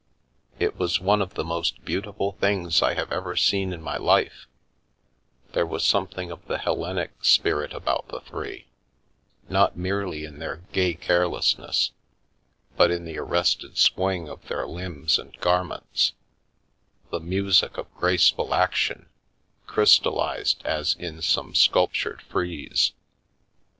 It 0.57 0.77
was 0.79 0.99
one 0.99 1.21
of 1.21 1.35
the 1.35 1.43
most 1.43 1.85
beautiful 1.85 2.31
things 2.31 2.81
I 2.81 2.95
have 2.95 3.11
ever 3.11 3.35
seen 3.35 3.71
in 3.71 3.83
my 3.83 3.97
life— 3.97 4.47
there 5.53 5.63
was 5.63 5.83
something 5.83 6.31
of 6.31 6.43
the 6.47 6.57
Hellenic 6.57 7.23
spirit 7.23 7.71
about 7.71 8.07
the 8.07 8.19
three, 8.21 8.65
not 9.47 9.77
merely 9.77 10.23
in 10.25 10.39
their 10.39 10.63
gay 10.71 10.95
carelessness, 10.95 11.91
but 12.75 12.89
in 12.89 13.05
the 13.05 13.19
arrested 13.19 13.77
swing 13.77 14.27
of 14.27 14.43
their 14.47 14.65
limbs 14.65 15.19
and 15.19 15.39
garments— 15.39 16.13
the 17.11 17.19
music 17.19 17.77
of 17.77 17.93
graceful 17.93 18.55
action, 18.55 19.07
crystallised 19.67 20.63
as 20.65 20.95
in 20.95 21.21
some 21.21 21.53
sculptured 21.53 22.23
frieze. 22.23 22.93